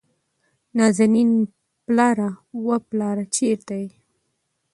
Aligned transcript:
نازنين: 0.77 1.31
پلاره، 1.85 2.29
وه 2.65 2.77
پلاره 2.87 3.25
چېرته 3.35 3.73
يې؟ 3.81 3.89